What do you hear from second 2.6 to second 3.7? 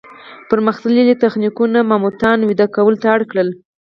کولو ته اړ کړل.